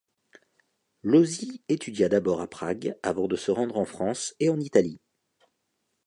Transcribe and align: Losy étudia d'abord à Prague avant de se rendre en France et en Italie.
Losy 1.03 1.61
étudia 1.69 2.09
d'abord 2.09 2.41
à 2.41 2.47
Prague 2.47 2.97
avant 3.03 3.27
de 3.27 3.35
se 3.35 3.51
rendre 3.51 3.77
en 3.77 3.85
France 3.85 4.33
et 4.39 4.49
en 4.49 4.59
Italie. 4.59 4.99